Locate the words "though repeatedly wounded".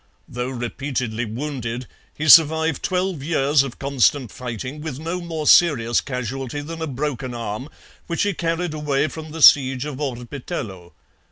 0.27-1.85